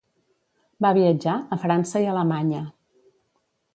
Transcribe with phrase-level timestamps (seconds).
[0.85, 2.63] Va viatjar a França i Alemanya.